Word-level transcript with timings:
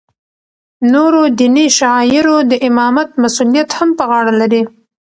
نورو 0.93 1.21
دیني 1.39 1.65
شعایرو 1.77 2.37
د 2.51 2.53
امامت 2.67 3.09
مسولیت 3.23 3.69
هم 3.77 3.89
په 3.97 4.03
غاړه 4.09 4.33
لری. 4.41 4.63